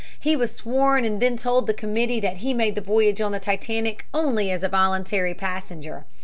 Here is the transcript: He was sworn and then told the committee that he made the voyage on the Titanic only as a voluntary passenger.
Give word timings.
He 0.19 0.35
was 0.35 0.51
sworn 0.55 1.05
and 1.05 1.21
then 1.21 1.37
told 1.37 1.67
the 1.67 1.75
committee 1.75 2.19
that 2.21 2.37
he 2.37 2.55
made 2.55 2.73
the 2.73 2.81
voyage 2.81 3.21
on 3.21 3.33
the 3.33 3.39
Titanic 3.39 4.07
only 4.15 4.49
as 4.49 4.63
a 4.63 4.67
voluntary 4.67 5.35
passenger. 5.35 6.05